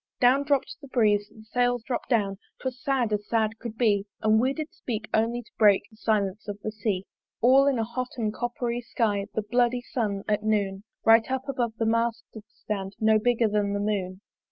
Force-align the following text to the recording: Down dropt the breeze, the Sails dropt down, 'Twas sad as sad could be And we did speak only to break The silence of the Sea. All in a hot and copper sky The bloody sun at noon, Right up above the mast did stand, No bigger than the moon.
Down 0.19 0.41
dropt 0.43 0.77
the 0.81 0.87
breeze, 0.87 1.29
the 1.29 1.43
Sails 1.43 1.83
dropt 1.83 2.09
down, 2.09 2.39
'Twas 2.59 2.81
sad 2.83 3.13
as 3.13 3.27
sad 3.27 3.59
could 3.59 3.77
be 3.77 4.07
And 4.23 4.39
we 4.39 4.51
did 4.51 4.73
speak 4.73 5.05
only 5.13 5.43
to 5.43 5.51
break 5.59 5.83
The 5.91 5.97
silence 5.97 6.47
of 6.47 6.59
the 6.63 6.71
Sea. 6.71 7.05
All 7.39 7.67
in 7.67 7.77
a 7.77 7.83
hot 7.83 8.09
and 8.17 8.33
copper 8.33 8.73
sky 8.81 9.27
The 9.35 9.43
bloody 9.43 9.81
sun 9.83 10.23
at 10.27 10.41
noon, 10.41 10.85
Right 11.05 11.29
up 11.29 11.47
above 11.47 11.73
the 11.77 11.85
mast 11.85 12.23
did 12.33 12.45
stand, 12.51 12.93
No 12.99 13.19
bigger 13.19 13.47
than 13.47 13.73
the 13.73 13.79
moon. 13.79 14.21